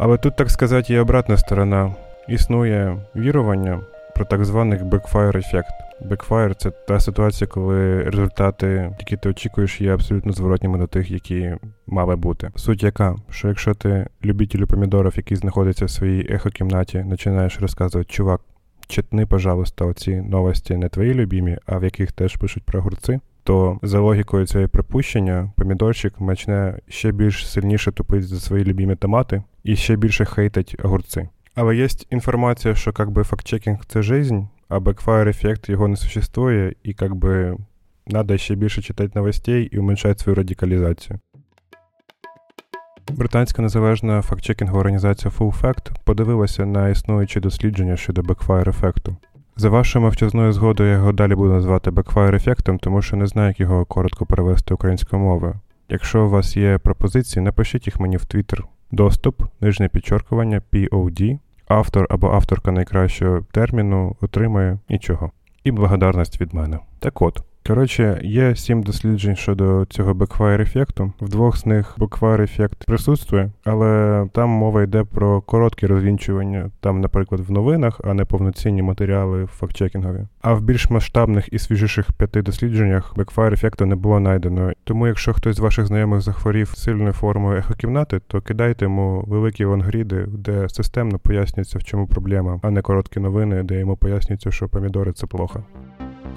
Але 0.00 0.18
тут, 0.18 0.36
так 0.36 0.50
сказати, 0.50 0.92
є 0.92 1.00
обратна 1.00 1.36
сторона. 1.36 1.94
Існує 2.28 2.98
вірування 3.16 3.80
про 4.16 4.24
так 4.24 4.44
званий 4.44 4.78
backfire 4.78 5.38
ефект. 5.38 5.70
Backfire– 6.02 6.54
це 6.58 6.70
та 6.70 7.00
ситуація, 7.00 7.48
коли 7.48 8.02
результати, 8.02 8.94
які 8.98 9.16
ти 9.16 9.28
очікуєш, 9.28 9.80
є 9.80 9.94
абсолютно 9.94 10.32
зворотніми 10.32 10.78
до 10.78 10.86
тих, 10.86 11.10
які 11.10 11.54
мали 11.86 12.16
бути. 12.16 12.50
Суть 12.56 12.82
яка, 12.82 13.16
що 13.30 13.48
якщо 13.48 13.74
ти 13.74 14.06
любителю 14.24 14.66
помідорів, 14.66 15.12
який 15.16 15.36
знаходиться 15.36 15.84
в 15.84 15.90
своїй 15.90 16.26
ехокімнаті, 16.30 17.06
починаєш 17.10 17.60
розказувати, 17.60 18.10
чувак, 18.12 18.40
читни, 18.86 19.26
пожалуйста, 19.26 19.84
оці 19.84 20.16
новості 20.16 20.76
не 20.76 20.88
твої 20.88 21.14
любімі, 21.14 21.58
а 21.66 21.78
в 21.78 21.84
яких 21.84 22.12
теж 22.12 22.36
пишуть 22.36 22.64
про 22.64 22.80
огурці, 22.80 23.20
то 23.44 23.78
за 23.82 24.00
логікою 24.00 24.46
цієї 24.46 24.68
припущення, 24.68 25.52
помідорчик 25.56 26.14
почне 26.18 26.78
ще 26.88 27.12
більш 27.12 27.48
сильніше 27.48 27.92
тупити 27.92 28.22
за 28.22 28.40
свої 28.40 28.64
любімі 28.64 28.96
томати 28.96 29.42
і 29.64 29.76
ще 29.76 29.96
більше 29.96 30.24
хейтить 30.24 30.76
огурці. 30.82 31.28
Але 31.56 31.76
є 31.76 31.88
інформація, 32.10 32.74
що 32.74 32.92
как 32.92 33.10
бы 33.10 33.22
фактчекінг 33.22 33.84
це 33.86 34.02
жизнь, 34.02 34.40
а 34.68 34.78
backfire 34.78 35.28
ефект 35.28 35.68
його 35.68 35.88
не 35.88 35.96
существує, 35.96 36.74
і 36.82 36.94
как 36.94 37.14
бы 37.14 37.56
Надо 38.06 38.36
ще 38.36 38.54
більше 38.54 38.82
читати 38.82 39.12
новостей 39.14 39.68
і 39.72 39.78
уменьшати 39.78 40.22
свою 40.22 40.34
радикалізацію. 40.34 41.18
Британська 43.12 43.62
незалежна 43.62 44.22
фактчекінгова 44.22 44.80
організація 44.80 45.32
Full 45.38 45.60
Fact 45.60 45.90
подивилася 46.04 46.66
на 46.66 46.88
існуючі 46.88 47.40
дослідження 47.40 47.96
щодо 47.96 48.22
backfire 48.22 48.68
ефекту. 48.68 49.16
За 49.56 49.68
вашою 49.68 50.02
мовчазною 50.02 50.52
згодою 50.52 50.88
я 50.88 50.94
його 50.94 51.12
далі 51.12 51.34
буду 51.34 51.52
називати 51.52 51.90
backfire 51.90 52.34
ефектом, 52.34 52.78
тому 52.78 53.02
що 53.02 53.16
не 53.16 53.26
знаю, 53.26 53.48
як 53.48 53.60
його 53.60 53.84
коротко 53.84 54.26
перевести 54.26 54.74
українською 54.74 55.22
мовою. 55.22 55.54
Якщо 55.88 56.26
у 56.26 56.30
вас 56.30 56.56
є 56.56 56.78
пропозиції, 56.78 57.44
напишіть 57.44 57.86
їх 57.86 58.00
мені 58.00 58.16
в 58.16 58.22
Twitter. 58.22 58.60
Доступ, 58.90 59.42
нижнє 59.60 59.88
підчоркування, 59.88 60.62
POD, 60.72 61.38
автор 61.68 62.06
або 62.10 62.30
авторка 62.30 62.72
найкращого 62.72 63.40
терміну 63.52 64.16
отримає 64.20 64.78
нічого. 64.88 65.30
І 65.64 65.70
благодарність 65.70 66.40
від 66.40 66.54
мене. 66.54 66.78
Так 66.98 67.22
от. 67.22 67.42
Коротше, 67.66 68.20
є 68.22 68.56
сім 68.56 68.82
досліджень 68.82 69.36
щодо 69.36 69.86
цього 69.90 70.14
backfire 70.14 70.60
ефекту. 70.60 71.12
В 71.20 71.28
двох 71.28 71.56
з 71.56 71.66
них 71.66 71.94
backfire 71.98 72.42
ефект 72.42 72.84
присутствує, 72.86 73.50
але 73.64 74.26
там 74.32 74.48
мова 74.48 74.82
йде 74.82 75.04
про 75.04 75.40
короткі 75.40 75.86
розвінчування, 75.86 76.70
там, 76.80 77.00
наприклад, 77.00 77.40
в 77.40 77.52
новинах, 77.52 78.00
а 78.04 78.14
не 78.14 78.24
повноцінні 78.24 78.82
матеріали 78.82 79.46
фактчекінгові. 79.46 80.26
А 80.40 80.52
в 80.52 80.62
більш 80.62 80.90
масштабних 80.90 81.48
і 81.52 81.58
свіжіших 81.58 82.12
п'яти 82.12 82.42
дослідженнях 82.42 83.12
backfire 83.16 83.52
ефекту 83.52 83.86
не 83.86 83.96
було 83.96 84.18
знайдено. 84.18 84.72
Тому, 84.84 85.06
якщо 85.06 85.32
хтось 85.32 85.56
з 85.56 85.60
ваших 85.60 85.86
знайомих 85.86 86.20
захворів 86.20 86.68
сильною 86.68 87.12
формою 87.12 87.58
ехокімнати, 87.58 88.20
то 88.26 88.40
кидайте 88.40 88.84
йому 88.84 89.24
великі 89.26 89.64
лонгріди, 89.64 90.26
де 90.28 90.68
системно 90.68 91.18
пояснюється, 91.18 91.78
в 91.78 91.84
чому 91.84 92.06
проблема, 92.06 92.60
а 92.62 92.70
не 92.70 92.82
короткі 92.82 93.20
новини, 93.20 93.62
де 93.62 93.78
йому 93.78 93.96
пояснюється, 93.96 94.50
що 94.50 94.68
помідори 94.68 95.12
це 95.12 95.26
плохо 95.26 95.64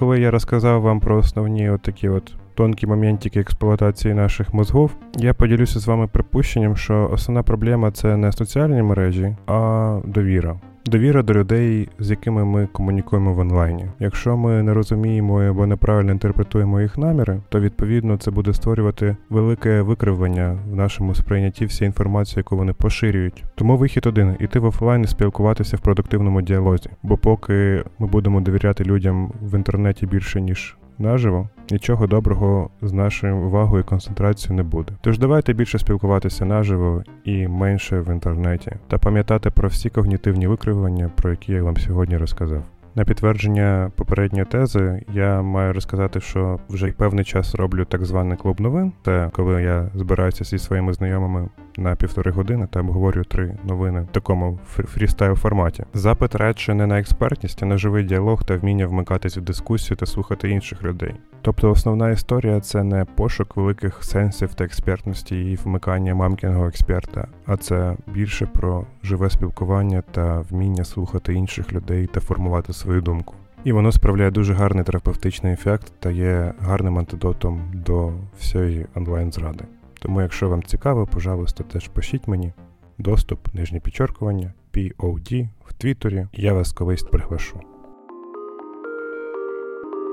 коли 0.00 0.20
я 0.20 0.30
розказав 0.30 0.82
вам 0.82 1.00
про 1.00 1.16
основні 1.16 1.70
от 1.70 1.82
такі 1.82 2.08
от 2.08 2.34
тонкі 2.54 2.86
моментики 2.86 3.40
експлуатації 3.40 4.14
наших 4.14 4.54
мозгов, 4.54 4.90
я 5.16 5.34
поділюся 5.34 5.80
з 5.80 5.86
вами 5.86 6.06
припущенням, 6.06 6.76
що 6.76 7.10
основна 7.12 7.42
проблема 7.42 7.90
це 7.90 8.16
не 8.16 8.32
соціальні 8.32 8.82
мережі, 8.82 9.36
а 9.46 10.00
довіра. 10.04 10.60
Довіра 10.86 11.22
до 11.22 11.34
людей, 11.34 11.88
з 11.98 12.10
якими 12.10 12.44
ми 12.44 12.66
комунікуємо 12.66 13.34
в 13.34 13.38
онлайні. 13.38 13.86
Якщо 13.98 14.36
ми 14.36 14.62
не 14.62 14.74
розуміємо 14.74 15.42
або 15.42 15.66
неправильно 15.66 16.12
інтерпретуємо 16.12 16.80
їх 16.80 16.98
наміри, 16.98 17.40
то 17.48 17.60
відповідно 17.60 18.16
це 18.16 18.30
буде 18.30 18.54
створювати 18.54 19.16
велике 19.30 19.82
викривлення 19.82 20.58
в 20.70 20.74
нашому 20.74 21.14
сприйнятті 21.14 21.64
всієї 21.64 21.88
інформації, 21.88 22.34
яку 22.36 22.56
вони 22.56 22.72
поширюють. 22.72 23.44
Тому 23.54 23.76
вихід 23.76 24.06
один 24.06 24.36
іти 24.40 24.58
в 24.58 24.64
офлайн 24.64 25.02
і 25.02 25.06
спілкуватися 25.06 25.76
в 25.76 25.80
продуктивному 25.80 26.42
діалозі. 26.42 26.90
Бо 27.02 27.16
поки 27.16 27.84
ми 27.98 28.06
будемо 28.06 28.40
довіряти 28.40 28.84
людям 28.84 29.32
в 29.42 29.54
інтернеті 29.54 30.06
більше 30.06 30.40
ніж 30.40 30.76
наживо, 31.00 31.48
нічого 31.70 32.06
доброго 32.06 32.70
з 32.82 32.92
нашою 32.92 33.36
увагою 33.36 33.82
і 33.82 33.86
концентрацією 33.86 34.56
не 34.56 34.62
буде. 34.62 34.92
Тож 35.00 35.18
давайте 35.18 35.52
більше 35.52 35.78
спілкуватися 35.78 36.44
наживо 36.44 37.02
і 37.24 37.48
менше 37.48 38.00
в 38.00 38.10
інтернеті, 38.10 38.72
та 38.88 38.98
пам'ятати 38.98 39.50
про 39.50 39.68
всі 39.68 39.90
когнітивні 39.90 40.46
викривлення, 40.46 41.10
про 41.16 41.30
які 41.30 41.52
я 41.52 41.62
вам 41.62 41.76
сьогодні 41.76 42.16
розказав. 42.16 42.62
На 42.94 43.04
підтвердження 43.04 43.90
попередньої 43.96 44.44
тези 44.44 45.02
я 45.12 45.42
маю 45.42 45.72
розказати, 45.72 46.20
що 46.20 46.60
вже 46.68 46.92
певний 46.92 47.24
час 47.24 47.54
роблю 47.54 47.84
так 47.84 48.04
званий 48.04 48.36
клуб 48.36 48.60
новин. 48.60 48.92
Це 49.04 49.30
коли 49.32 49.62
я 49.62 49.90
збираюся 49.94 50.44
зі 50.44 50.58
своїми 50.58 50.92
знайомими 50.92 51.48
на 51.80 51.96
півтори 51.96 52.30
години 52.30 52.68
та 52.70 52.80
обговорюю 52.80 53.24
три 53.24 53.56
новини 53.64 54.00
в 54.00 54.12
такому 54.12 54.58
фрістайл 54.66 55.34
форматі. 55.34 55.84
Запит 55.94 56.34
радше 56.34 56.74
не 56.74 56.86
на 56.86 56.98
експертність, 56.98 57.62
а 57.62 57.66
на 57.66 57.76
живий 57.76 58.04
діалог 58.04 58.44
та 58.44 58.56
вміння 58.56 58.86
вмикатись 58.86 59.36
в 59.36 59.40
дискусію 59.40 59.96
та 59.96 60.06
слухати 60.06 60.50
інших 60.50 60.82
людей. 60.82 61.14
Тобто 61.42 61.70
основна 61.70 62.10
історія 62.10 62.60
це 62.60 62.84
не 62.84 63.04
пошук 63.04 63.56
великих 63.56 64.04
сенсів 64.04 64.54
та 64.54 64.64
експертності 64.64 65.52
і 65.52 65.56
вмикання 65.56 66.14
мамкіного 66.14 66.66
експерта, 66.66 67.28
а 67.46 67.56
це 67.56 67.96
більше 68.06 68.46
про 68.46 68.86
живе 69.02 69.30
спілкування 69.30 70.02
та 70.12 70.40
вміння 70.40 70.84
слухати 70.84 71.34
інших 71.34 71.72
людей 71.72 72.06
та 72.06 72.20
формувати 72.20 72.72
свою 72.72 73.00
думку. 73.00 73.34
І 73.64 73.72
воно 73.72 73.92
справляє 73.92 74.30
дуже 74.30 74.54
гарний 74.54 74.84
терапевтичний 74.84 75.52
ефект 75.52 75.92
та 75.98 76.10
є 76.10 76.54
гарним 76.60 76.98
антидотом 76.98 77.60
до 77.74 78.12
всієї 78.38 78.86
онлайн-зради. 78.94 79.64
Тому, 80.02 80.22
якщо 80.22 80.48
вам 80.48 80.62
цікаво, 80.62 81.06
пожалуйста, 81.06 81.64
теж 81.64 81.88
пишіть 81.88 82.28
мені 82.28 82.52
доступ, 82.98 83.54
нижнє 83.54 83.80
підчеркування, 83.80 84.52
POD 84.74 85.48
в 85.64 85.74
Твіттері, 85.74 86.26
я 86.32 86.52
вас 86.52 86.72
колись 86.72 87.02
приглашу. 87.02 87.60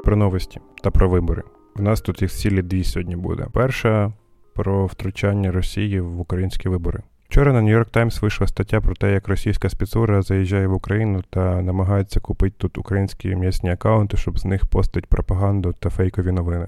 Про 0.03 0.15
новості 0.15 0.59
та 0.83 0.91
про 0.91 1.09
вибори. 1.09 1.43
В 1.75 1.81
нас 1.81 2.01
тут 2.01 2.21
їх 2.21 2.31
цілі 2.31 2.61
дві 2.61 2.83
сьогодні 2.83 3.15
буде. 3.15 3.47
Перша 3.53 4.13
про 4.55 4.85
втручання 4.85 5.51
Росії 5.51 6.01
в 6.01 6.19
українські 6.19 6.69
вибори. 6.69 7.03
Вчора 7.29 7.53
на 7.53 7.61
Нью-Йорк 7.61 7.89
Таймс 7.89 8.21
вийшла 8.21 8.47
стаття 8.47 8.81
про 8.81 8.95
те, 8.95 9.11
як 9.11 9.27
російська 9.27 9.69
спецура 9.69 10.21
заїжджає 10.21 10.67
в 10.67 10.73
Україну 10.73 11.23
та 11.29 11.61
намагається 11.61 12.19
купити 12.19 12.55
тут 12.57 12.77
українські 12.77 13.35
м'ясні 13.35 13.69
акаунти, 13.69 14.17
щоб 14.17 14.39
з 14.39 14.45
них 14.45 14.65
постати 14.65 15.07
пропаганду 15.09 15.73
та 15.79 15.89
фейкові 15.89 16.31
новини. 16.31 16.67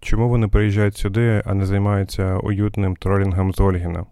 Чому 0.00 0.28
вони 0.28 0.48
приїжджають 0.48 0.96
сюди, 0.96 1.42
а 1.44 1.54
не 1.54 1.66
займаються 1.66 2.36
уютним 2.36 2.96
тролінгом 2.96 3.52
з 3.52 3.60
Ольгіна? 3.60 4.06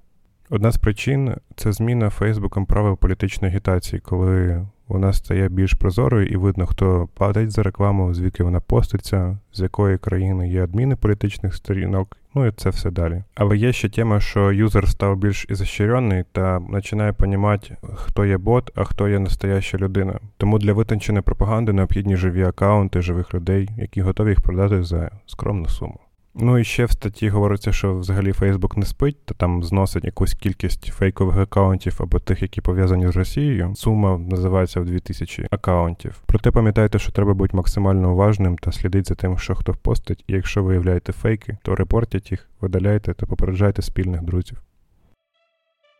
Одна 0.50 0.70
з 0.70 0.76
причин 0.76 1.34
це 1.56 1.72
зміна 1.72 2.10
Фейсбуком 2.10 2.66
правил 2.66 2.98
політичної 2.98 3.52
агітації, 3.52 4.00
коли 4.00 4.66
вона 4.88 5.12
стає 5.12 5.48
більш 5.48 5.74
прозорою 5.74 6.26
і 6.26 6.36
видно, 6.36 6.66
хто 6.66 7.08
платить 7.14 7.50
за 7.50 7.62
рекламу, 7.62 8.14
звідки 8.14 8.44
вона 8.44 8.60
поститься, 8.60 9.38
з 9.52 9.60
якої 9.60 9.98
країни 9.98 10.48
є 10.48 10.64
адміни 10.64 10.96
політичних 10.96 11.54
сторінок, 11.54 12.16
ну 12.34 12.46
і 12.46 12.52
це 12.52 12.70
все 12.70 12.90
далі. 12.90 13.22
Але 13.34 13.56
є 13.56 13.72
ще 13.72 13.88
тема, 13.88 14.20
що 14.20 14.52
юзер 14.52 14.88
став 14.88 15.16
більш 15.16 15.46
ізощрений 15.48 16.24
та 16.32 16.60
починає 16.60 17.14
розуміти, 17.18 17.76
хто 17.94 18.26
є 18.26 18.38
бот, 18.38 18.70
а 18.74 18.84
хто 18.84 19.08
є 19.08 19.18
настояща 19.18 19.78
людина. 19.78 20.20
Тому 20.36 20.58
для 20.58 20.72
витонченої 20.72 21.22
пропаганди 21.22 21.72
необхідні 21.72 22.16
живі 22.16 22.42
акаунти 22.42 23.02
живих 23.02 23.34
людей, 23.34 23.68
які 23.76 24.02
готові 24.02 24.28
їх 24.28 24.40
продати 24.40 24.82
за 24.82 25.10
скромну 25.26 25.68
суму. 25.68 26.00
Ну 26.38 26.58
і 26.58 26.64
ще 26.64 26.84
в 26.84 26.90
статті 26.90 27.28
говориться, 27.28 27.72
що 27.72 27.94
взагалі 27.94 28.32
Фейсбук 28.32 28.76
не 28.76 28.86
спить, 28.86 29.16
та 29.24 29.34
там 29.34 29.62
зносить 29.62 30.04
якусь 30.04 30.34
кількість 30.34 30.84
фейкових 30.86 31.36
акаунтів 31.36 31.96
або 32.00 32.18
тих, 32.18 32.42
які 32.42 32.60
пов'язані 32.60 33.08
з 33.08 33.16
Росією. 33.16 33.74
Сума 33.74 34.18
називається 34.18 34.80
в 34.80 34.84
2000 34.84 35.46
акаунтів. 35.50 36.22
Проте 36.26 36.50
пам'ятайте, 36.50 36.98
що 36.98 37.12
треба 37.12 37.34
бути 37.34 37.56
максимально 37.56 38.12
уважним 38.12 38.58
та 38.58 38.72
слідити 38.72 39.08
за 39.08 39.14
тим, 39.14 39.38
що 39.38 39.54
хто 39.54 39.74
постить, 39.74 40.24
і 40.26 40.32
якщо 40.32 40.62
виявляєте 40.62 41.12
фейки, 41.12 41.58
то 41.62 41.74
репортять 41.74 42.30
їх, 42.30 42.48
видаляйте 42.60 43.14
та 43.14 43.26
попереджайте 43.26 43.82
спільних 43.82 44.22
друзів. 44.22 44.62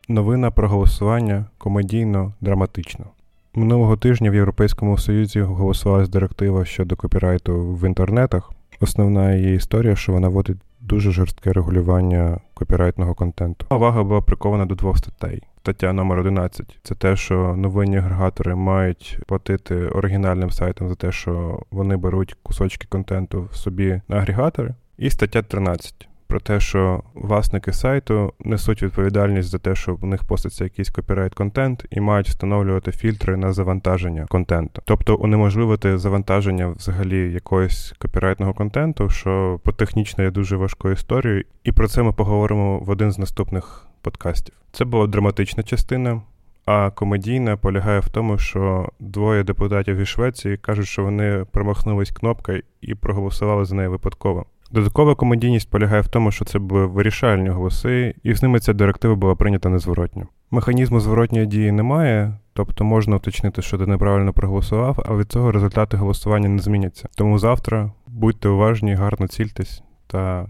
Новина 0.09 0.51
про 0.51 0.69
голосування 0.69 1.45
комедійно 1.59 2.35
драматично. 2.41 3.07
Минулого 3.55 3.97
тижня 3.97 4.31
в 4.31 4.35
Європейському 4.35 4.99
Союзі 4.99 5.41
голосувалась 5.41 6.09
директива 6.09 6.65
щодо 6.65 6.97
копірайту 6.97 7.75
в 7.75 7.87
інтернетах. 7.87 8.56
Основна 8.81 9.35
її 9.35 9.57
історія, 9.57 9.97
що 9.97 10.13
вона 10.13 10.29
вводить 10.29 10.57
дуже 10.81 11.11
жорстке 11.11 11.53
регулювання 11.53 12.41
копірайтного 12.55 13.15
контенту. 13.15 13.67
Увага 13.71 14.05
була 14.05 14.21
прикована 14.21 14.67
до 14.67 14.75
двох 14.75 14.99
статей. 14.99 15.43
Стаття 15.59 15.93
номер 15.93 16.19
11 16.19 16.79
це 16.83 16.95
те, 16.95 17.17
що 17.17 17.57
новинні 17.57 17.97
агрегатори 17.97 18.55
мають 18.55 19.19
платити 19.27 19.75
оригінальним 19.75 20.51
сайтам 20.51 20.89
за 20.89 20.95
те, 20.95 21.13
що 21.13 21.63
вони 21.71 21.97
беруть 21.97 22.37
кусочки 22.43 22.87
контенту 22.91 23.49
в 23.53 23.57
собі 23.57 24.01
на 24.09 24.17
агрегатори. 24.17 24.75
І 24.99 25.11
стаття 25.11 25.43
13 25.43 26.09
про 26.27 26.41
те, 26.41 26.61
що 26.61 27.03
власники 27.15 27.73
сайту 27.73 28.33
несуть 28.41 28.83
відповідальність 28.83 29.49
за 29.49 29.59
те, 29.59 29.75
що 29.75 29.95
в 29.95 30.05
них 30.05 30.25
поститься 30.25 30.65
якийсь 30.65 30.91
копірайт 30.91 31.35
контент 31.35 31.87
і 31.91 32.01
мають 32.01 32.29
встановлювати 32.29 32.93
фільтри 32.93 33.37
на 33.37 33.53
завантаження 33.53 34.27
контенту, 34.29 34.83
тобто 34.85 35.17
унеможливити 35.17 35.99
завантаження 35.99 36.69
взагалі 36.69 37.33
якогось 37.33 37.95
копірайтного 37.99 38.55
контенту, 38.55 39.11
що 39.11 39.61
по 39.65 39.73
технічно 39.73 40.25
є 40.25 40.31
дуже 40.31 40.57
важкою 40.57 40.95
історією, 40.95 41.45
і 41.65 41.73
про 41.73 41.89
це 41.89 42.03
ми 42.03 42.13
поговоримо 42.13 42.79
в 42.79 42.91
один 42.91 43.13
з 43.13 43.19
наступних 43.19 43.87
подкастів. 44.03 44.55
Це 44.73 44.85
була 44.85 45.07
драматична 45.07 45.63
частина. 45.63 46.21
А 46.67 46.91
комедійна 46.91 47.57
полягає 47.57 48.01
в 48.01 48.09
тому, 48.09 48.39
що 48.39 48.89
двоє 49.01 49.43
депутатів 49.43 49.97
із 49.97 50.09
Швеції 50.09 50.57
кажуть, 50.57 50.87
що 50.87 51.03
вони 51.03 51.45
промахнулись 51.53 52.11
кнопкою 52.11 52.63
і 52.81 52.95
проголосували 52.95 53.65
за 53.65 53.75
неї 53.75 53.89
випадково. 53.89 54.47
Додаткова 54.71 55.15
комедійність 55.15 55.71
полягає 55.71 56.03
в 56.03 56.09
тому, 56.09 56.31
що 56.33 56.45
це 56.45 56.59
були 56.59 56.87
вирішальні 56.87 57.49
голоси, 57.49 58.15
і 58.23 58.35
з 58.35 58.43
ними 58.43 58.61
ця 58.61 58.73
директива 58.73 59.15
була 59.15 59.35
прийнята 59.35 59.69
незворотньо. 59.69 60.27
Механізму 60.51 61.01
зворотньої 61.01 61.47
дії 61.47 61.73
немає, 61.73 62.39
тобто 62.53 62.85
можна 62.85 63.17
уточнити, 63.17 63.63
що 63.63 63.79
ти 63.79 63.87
неправильно 63.87 64.33
проголосував, 64.33 65.05
але 65.07 65.19
від 65.19 65.33
цього 65.33 65.53
результати 65.53 65.97
голосування 65.97 66.49
не 66.49 66.59
зміняться. 66.59 67.09
Тому 67.17 67.39
завтра 67.39 67.93
будьте 68.07 68.49
уважні, 68.49 68.95
гарно 68.95 69.29
цільтесь 69.29 69.83
та 70.07 70.47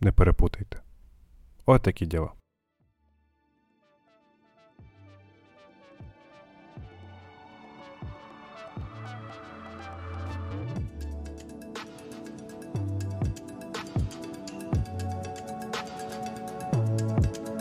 не 0.00 0.12
перепутайте. 0.12 0.76
От 1.66 1.82
такі 1.82 2.06
діла. 2.06 2.28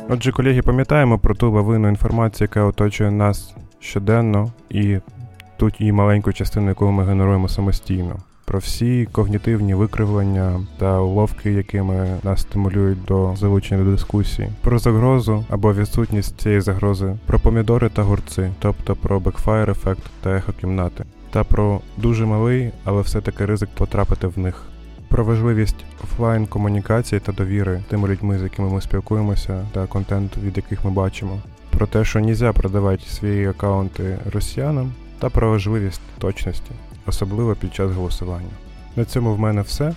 Отже, 0.09 0.31
колеги, 0.31 0.61
пам'ятаємо 0.61 1.19
про 1.19 1.35
ту 1.35 1.51
лавину 1.51 1.89
інформації, 1.89 2.45
яка 2.45 2.63
оточує 2.63 3.11
нас 3.11 3.55
щоденно, 3.79 4.51
і 4.69 4.97
тут 5.57 5.73
і 5.79 5.91
маленьку 5.91 6.33
частину, 6.33 6.67
яку 6.67 6.91
ми 6.91 7.05
генеруємо 7.05 7.47
самостійно. 7.47 8.15
Про 8.45 8.59
всі 8.59 9.07
когнітивні 9.11 9.73
викривлення 9.73 10.59
та 10.77 10.99
уловки, 10.99 11.51
якими 11.51 12.19
нас 12.23 12.41
стимулюють 12.41 13.05
до 13.05 13.35
залучення 13.35 13.83
до 13.83 13.91
дискусії, 13.91 14.49
про 14.61 14.79
загрозу 14.79 15.45
або 15.49 15.73
відсутність 15.73 16.41
цієї 16.41 16.61
загрози, 16.61 17.17
про 17.25 17.39
помідори 17.39 17.89
та 17.89 18.03
гурци, 18.03 18.51
тобто 18.59 18.95
про 18.95 19.19
бекфайр 19.19 19.69
ефект 19.69 20.03
та 20.21 20.29
ехо 20.29 20.53
кімнати, 20.61 21.05
та 21.29 21.43
про 21.43 21.81
дуже 21.97 22.25
малий, 22.25 22.71
але 22.83 23.01
все-таки 23.01 23.45
ризик 23.45 23.69
потрапити 23.69 24.27
в 24.27 24.39
них. 24.39 24.63
Про 25.11 25.23
важливість 25.23 25.85
офлайн 26.03 26.45
комунікації 26.45 27.19
та 27.19 27.31
довіри 27.31 27.81
тими 27.89 28.07
людьми, 28.07 28.39
з 28.39 28.43
якими 28.43 28.69
ми 28.69 28.81
спілкуємося, 28.81 29.65
та 29.71 29.87
контент, 29.87 30.37
від 30.37 30.57
яких 30.57 30.85
ми 30.85 30.91
бачимо, 30.91 31.39
про 31.69 31.87
те, 31.87 32.05
що 32.05 32.19
нельзя 32.19 32.53
продавати 32.53 33.03
свої 33.05 33.47
аккаунти 33.47 34.17
росіянам, 34.33 34.93
та 35.19 35.29
про 35.29 35.49
важливість 35.49 36.01
точності, 36.17 36.71
особливо 37.05 37.55
під 37.55 37.73
час 37.73 37.91
голосування. 37.91 38.49
На 38.95 39.05
цьому 39.05 39.33
в 39.33 39.39
мене 39.39 39.61
все. 39.61 39.93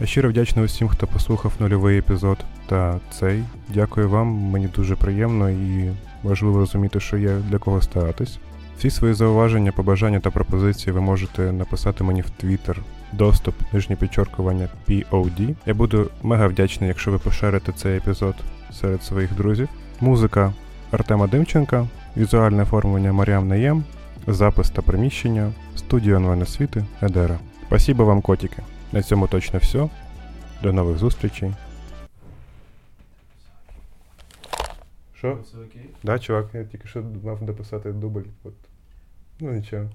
Я 0.00 0.06
щиро 0.06 0.28
вдячний 0.28 0.64
усім, 0.64 0.88
хто 0.88 1.06
послухав 1.06 1.52
нульовий 1.60 1.98
епізод 1.98 2.38
та 2.66 3.00
цей. 3.10 3.44
Дякую 3.68 4.10
вам, 4.10 4.28
мені 4.28 4.66
дуже 4.66 4.96
приємно 4.96 5.50
і 5.50 5.92
важливо 6.22 6.58
розуміти, 6.58 7.00
що 7.00 7.16
є 7.16 7.36
для 7.50 7.58
кого 7.58 7.82
старатись. 7.82 8.38
Всі 8.82 8.90
свої 8.90 9.14
зауваження, 9.14 9.72
побажання 9.72 10.20
та 10.20 10.30
пропозиції 10.30 10.92
ви 10.92 11.00
можете 11.00 11.52
написати 11.52 12.04
мені 12.04 12.22
в 12.22 12.30
Twitter 12.42 12.76
доступ 13.12 13.54
нижнє 13.72 13.96
підчоркування 13.96 14.68
POD. 14.88 15.54
Я 15.66 15.74
буду 15.74 16.10
мега 16.22 16.46
вдячний, 16.46 16.88
якщо 16.88 17.10
ви 17.10 17.18
поширите 17.18 17.72
цей 17.72 17.96
епізод 17.96 18.34
серед 18.72 19.02
своїх 19.02 19.34
друзів. 19.34 19.68
Музика 20.00 20.52
Артема 20.90 21.26
Димченка, 21.26 21.86
візуальне 22.16 22.62
оформлення 22.62 23.12
Маріам 23.12 23.48
Наєм, 23.48 23.84
запис 24.26 24.70
та 24.70 24.82
приміщення, 24.82 25.52
студія 25.76 26.16
онлайн 26.16 26.42
освіти 26.42 26.84
Едера. 27.02 27.38
Спасибо 27.66 28.04
вам, 28.04 28.20
котики. 28.20 28.62
На 28.92 29.02
цьому 29.02 29.26
точно 29.26 29.58
все. 29.58 29.88
До 30.62 30.72
нових 30.72 30.98
зустрічей. 30.98 31.52
Що? 35.14 35.38
Все 35.44 35.56
окей? 35.56 35.90
Да, 36.02 36.18
чувак, 36.18 36.46
я 36.54 36.64
тільки 36.64 36.88
що 36.88 37.02
мав 37.24 37.42
дописати 37.42 37.92
дубль. 37.92 38.20
От. 38.44 38.52
Ну 39.42 39.52
нічого. 39.52 39.88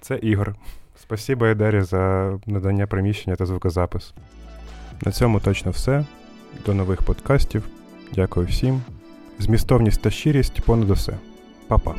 Це 0.00 0.18
Ігор. 0.22 0.54
Спасибо 0.96 1.46
Едері 1.46 1.80
за 1.80 2.32
надання 2.46 2.86
приміщення 2.86 3.36
та 3.36 3.46
звукозапис. 3.46 4.14
На 5.06 5.12
цьому 5.12 5.40
точно 5.40 5.70
все. 5.70 6.04
До 6.66 6.74
нових 6.74 7.02
подкастів. 7.02 7.62
Дякую 8.14 8.46
всім. 8.46 8.82
Змістовність 9.38 10.02
та 10.02 10.10
щирість 10.10 10.60
понад 10.60 10.90
усе. 10.90 11.16
Па-па. 11.68 11.94